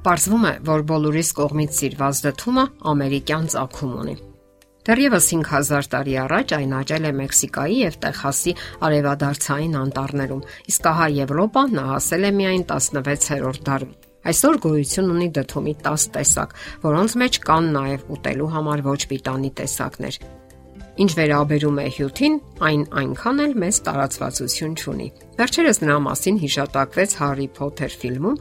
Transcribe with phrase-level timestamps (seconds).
[0.00, 4.14] Պարզվում է, որ բոլորիս կողմից սիրված դդումը ամերիկյան ծագում ունի։
[4.88, 8.54] Դեռևս 5000 տարի առաջ այն աճել է Մեքսիկայի եւ Տեխասի
[8.88, 10.42] արևադարձային անտառներում,
[10.72, 13.94] իսկ ահա Եվրոպան նա հասել է միայն 16-րդ դարում։
[14.30, 16.58] Այսօր գոյություն ունի դդումի 10 տեսակ,
[16.88, 20.24] որոնց մեջ կան նաև ուտելու համար ոչ պիտանի տեսակներ։
[21.00, 25.06] Ինչ վերաբերում է հյութին, այն այնքան էլ մեծ տարածվածություն չունի։
[25.38, 28.36] Վերջերս նրա մասին հիշատակվեց Հարի Փոթեր ֆիլմում,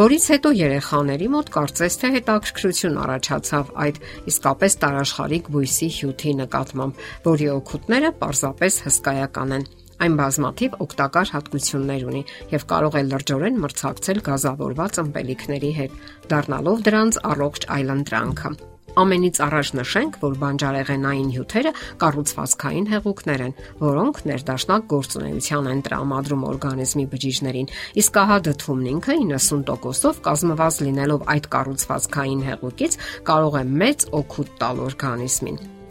[0.00, 4.00] որից հետո երեխաների մոտ կարծես թե հետաքրքրություն առաջացավ այդ
[4.32, 9.68] իսկապես տարաշխարիկ բույսի հյութի նկատմամբ, որի օգուտները պարզապես հսկայական են
[10.02, 12.22] այն բազմաթիվ օգտակար հատկություններ ունի
[12.56, 15.96] եւ կարող է լրջորեն մրցակցել գազավորված ըմպելիքների հետ,
[16.34, 21.70] դառնալով դրանց առողջ այլընտրանքը։ Ամենից առաջ նշենք, որ բանջարեղենային հյութերը
[22.02, 27.72] կառուցվածքային հեղուկներ են, որոնք ներդաշնակ գործունեության են տրամադրում օրգանիզմի բջիջներին,
[28.04, 32.98] իսկ ահա դդումն ինքը 90%-ով կազմված լինելով այդ կառուցվածքային հեղուկից
[33.32, 35.81] կարող է մեծ օգուտ տալ օրգանիզմին։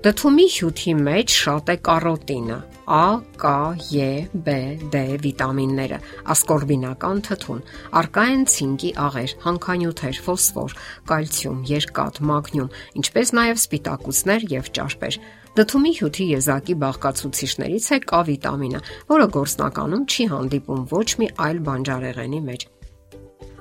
[0.00, 2.54] Դդումի հյութի մեջ շատ է կարոտինը,
[2.88, 3.50] A, K,
[4.00, 4.54] E, B,
[4.94, 5.98] D վիտամինները,
[6.32, 7.60] ասկորբինական թթուն,
[8.00, 10.78] արկա են ցինկի աղեր, հանքանյութեր, ֆոսֆոր,
[11.12, 15.22] կալցիում, երկաթ, մագնիում, ինչպես նաև սպիտակուցներ եւ ճարպեր։
[15.60, 22.46] Դդումի հյութի եզակի բաղկացուցիչներից է K վիտամինը, որը գործնականում չի հանդիպում ոչ մի այլ բանջարեղենի
[22.48, 22.70] մեջ։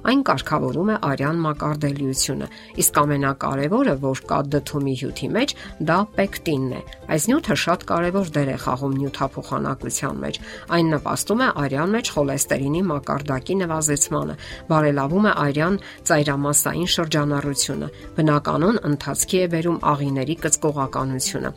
[0.07, 2.47] Այն կարգավորում է արյան մակարդելիությունը,
[2.83, 5.55] իսկ ամենակարևորը, որ կա դդումի հյութի մեջ,
[5.91, 10.39] դա պեկտինն է։ Այս նյութը շատ կարևոր դեր է խաղում նյութափոխանակության մեջ։
[10.77, 14.35] Այն նպաստում է արյան մեջ խոլեստերինի մակարդակի նվազեցմանը,
[14.69, 21.53] բարելավում է արյան ծայրամասային շրջանառությունը, բնականon ընթացքի է բերում աղիների կծկողականությունը։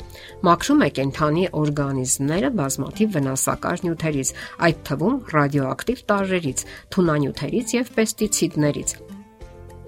[0.49, 4.35] Մաքրում է կենթանի օրգանիզմները բազմաթիվ վնասակար նյութերից,
[4.67, 9.12] այդ թվում ռադիոակտիվ տարրերից, թունանյութերից եւ պեստի պեստիցիդներից։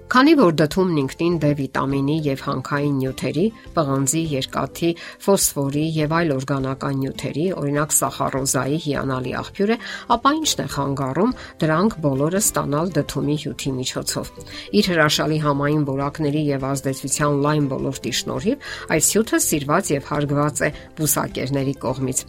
[0.05, 4.89] Քանի որ դդումն ինքնին D վիտամինի եւ հանքային նյութերի, պղնձի, երկաթի,
[5.25, 9.77] ֆոսֆորի եւ այլ օրգանական նյութերի, օրինակ սախարոզայի հիանալի աղբյուր է,
[10.15, 11.33] ապա ինչն է խանգարում?
[11.65, 14.31] Դրանք բոլորը ստանալ դդումի հյութի միջոցով։
[14.77, 20.71] Իր հրաշալի համային որակների եւ ազդեցության լայն ոլորտի շնորհիվ այս հյութը սիրված եւ հարգված է
[21.01, 22.25] բուսակերների կողմից։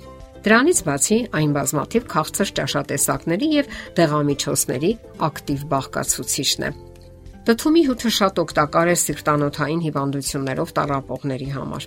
[0.47, 4.93] Դրանից բացի այն բազմաթիվ քաղցր ճաշատեսակների եւ դեղամիջոցների
[5.27, 6.77] ակտիվ բաղկացուցիչն է։
[7.47, 11.85] Դդումի հյութը շատ օգտակար է սիրտանոթային հիվանդություններով տառապողների համար։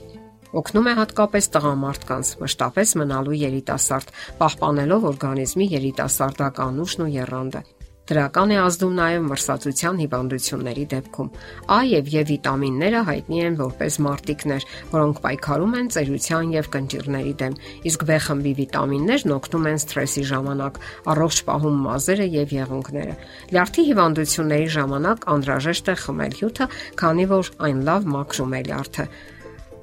[0.60, 7.64] Օգնում է հատկապես տղամարդկանց մշտապես մնալու երիտասարդ, պահպանելով օրգանիզմի երիտասարդական ուժն ու եռանդը։
[8.10, 11.28] Դրական է ազդում նաև մրսածության հիվանդությունների դեպքում։
[11.70, 17.58] A եւ E վիտամինները հայտնի են որպես մարտիկներ, որոնք պայքարում են ծերության եւ կնճիռների դեմ,
[17.86, 20.80] իսկ B խմբի վիտամիններն օգնում են սթրեսի ժամանակ,
[21.14, 23.14] առողջ պահում մազերը եւ եղունգները։
[23.54, 29.06] Լյարդի հիվանդությունների ժամանակ անհրաժեշտ է խմել հյութը, քանի որ այն լավ մաքրում է լյարդը։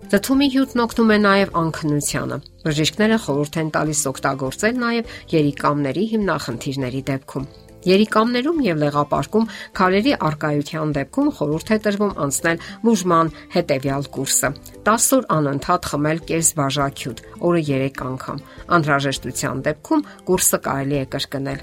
[0.07, 7.49] Դդումի հյութն օգնում է նաև անքնությանը։ Բժիշկները խորհուրդ են տալիս օգտագործել նաև երիկամների հիմնախնդիրների դեպքում։
[7.87, 9.49] Երիկամներում եւ լեղապարկում
[9.79, 14.51] քարերի արկայության դեպքում խորհուրդ է տրվում անցնել բուժման հետեւյալ կուրսը։
[14.91, 18.43] 10 օր անընդհատ խմել կես բաժակյութ, օրը 3 անգամ։
[18.77, 21.61] Անհրաժեշտության դեպքում կուրսը կարելի է կրկնել։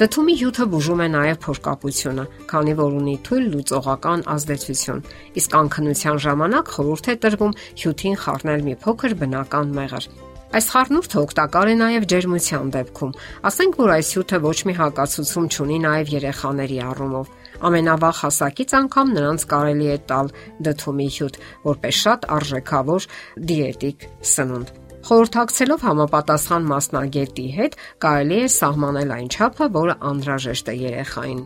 [0.00, 5.04] Դդումի հյութը բուժում է նաև փորկապությունը, քանի որ ունի թույլ լուծողական ազդեցություն։
[5.42, 10.08] Իսկ անքնության ժամանակ խորհուրդ է տրվում հյութին խառնել մի փոքր բնական մեղր։
[10.52, 13.12] Այս խառնուրդը օգտակար է նաև ջերմության դեպքում։
[13.48, 17.30] Ասենք որ այս հյութը ոչ մի հակացուցում չունի նաև երեխաների առումով։
[17.68, 20.28] Ամենավաղ հասակից անգամ նրանց կարելի է տալ
[20.68, 21.40] դդումի հյութ,
[21.72, 23.08] որպես շատ արժեքավոր
[23.48, 24.76] դիետիկ սնունդ։
[25.08, 31.42] Խորհրդակցելով համապատասխան մասնագետի հետ կարելի է սահմանել այն չափը, որը անհրաժեշտ է երեխային։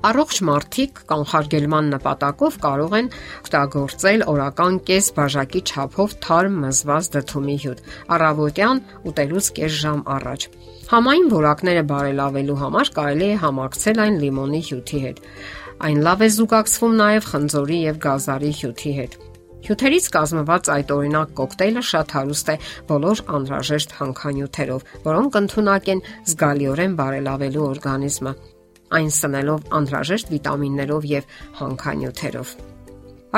[0.00, 7.82] Առողջ մարդիկ կանխարգելման նպատակով կարող են օգտագործել օրական կես բաժակի չափով թարմ մզված դդումի հյութ
[8.16, 8.78] առավոտյան
[9.10, 10.46] ուտելուց կես ժամ առաջ։
[10.92, 15.20] Համային որակները բարելավելու համար կարելի է համակցել այն լիմոնի հյութի հետ։
[15.90, 19.18] Այն լավ է զուգակցվում նաև խնձորի եւ գազարի հյութի հետ։
[19.60, 22.56] Հյութերից կազմված այդ օրինակ կոկտեյլը շատ հարուստ է
[22.88, 28.34] բոլոր անհրաժեշտ հանքանյութերով, որոնք ընդունակ են զգալիորեն բարելավելու օրգանիզմը
[28.98, 32.52] այն սնելով անհրաժեշտ վիտամիններով եւ հանքանյութերով։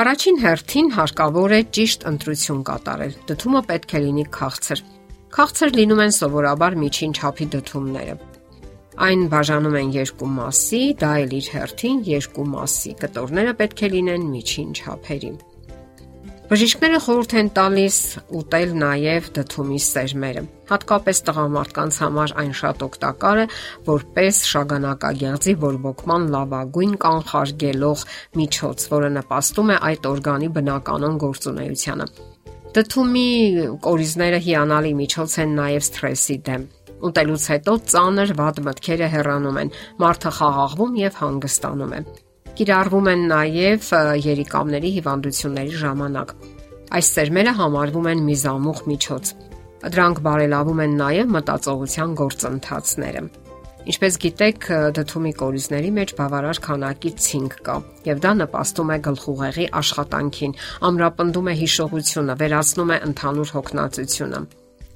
[0.03, 4.83] Առաջին հերթին հարկավոր է ճիշտ ընտրություն կատարել։ Դդումը պետք է լինի քաղցր։
[5.37, 8.15] Քաղցր լինում են սովորաբար միջին չափի դդումները։
[9.03, 14.27] Այն բաժանում են երկու մասի, դա էլ իր հերթին երկու մասի։ Կտորները պետք է լինեն
[14.33, 15.31] միջին չափերի։
[16.43, 17.97] Բժիշկները խորհուրդ են տալիս
[18.35, 23.45] ուտել նաև դդումի սերմերը։ Հատկապես տղամարդկանց համար այն շատ օգտակար է,
[23.87, 28.03] որպես շագանակագեղձի բորբոքման լավագույն կանխարգելող
[28.41, 32.09] միջոց, որը նպաստում է այդ օրգանի բնականon գործունեությանը։
[32.75, 33.31] Դդումի
[33.87, 36.67] կորիզները հիանալի միջոց են նաև սթրեսի դեմ։
[37.07, 39.73] Ուտելուց հետո ծանր վատ մտքերը հեռանում են,
[40.03, 42.03] մարդը խաղաղվում եւ հանգստանում է
[42.53, 43.87] կիրառվում են նաև
[44.23, 46.33] երիկամների հիվանդությունների ժամանակ։
[46.93, 49.31] Այս սերմերը համարվում են միզամուխ միջոց։
[49.93, 53.23] Դրանք բարելավում են նաև մտածողության գործընթացները։
[53.83, 57.77] Ինչպես գիտեք, դդումի կորիզների մեջ բավարար քանակի ցինկ կա,
[58.07, 60.57] եւ դա նպաստում է գլխուղեղի աշխատանքին,
[60.93, 64.45] ամրապնդում է հիշողությունը, վերացնում է ընդհանուր հոգնածությունը։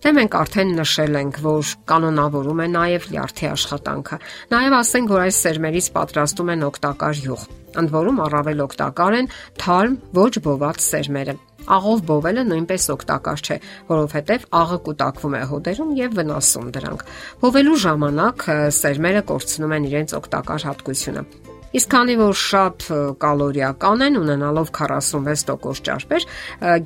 [0.07, 4.17] Դե մենք արդեն նշել ենք, որ կանոնավորում է նաև լյարդի աշխատանքը։
[4.53, 7.43] Նաև ասենք, որ այս սերմերից պատրաստում են օգտակար յուղ։
[7.81, 9.27] Ընդ որում առավել օգտակար են
[9.59, 11.35] թարմ ոչ բոված սերմերը։
[11.75, 13.59] Աղով բովելը նույնպես օգտակար չէ,
[13.91, 17.05] որովհետև աղը կուտակվում է հոդերում եւ վնասում դրանք։
[17.43, 18.49] Բովելու ժամանակ
[18.79, 21.27] սերմերը կորցնում են իրենց օգտակար հատկությունը։
[21.75, 22.85] Իսկ քանի որ շատ
[23.19, 26.27] կալորիական են, ունենալով 46% ճարպեր,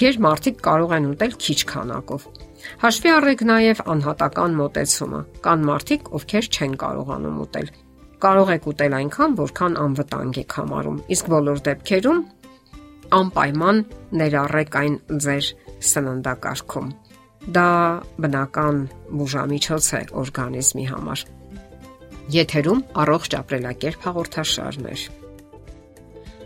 [0.02, 2.26] ģեր մարդիկ կարող են ուտել քիչ քանակով։
[2.82, 7.72] Հաշվի առեք նաև անհատական մոտեցումը։ Կան մարդիկ, ովքեր չեն կարողանում ուտել։
[8.22, 12.20] Կարող եք ուտել այնքան, որքան անվտանգ եք համարում։ Իսկ բոլոր դեպքերում
[13.18, 13.80] անպայման
[14.22, 15.48] ներառեք այն ձեր
[15.92, 16.92] սննդակարգում։
[17.58, 17.70] Դա
[18.22, 18.84] բնական
[19.22, 21.26] բուժամիջոց է օրգանիզմի համար։
[22.38, 25.10] Եթերում առողջ ապրելակերպ հաղորդաշարներ։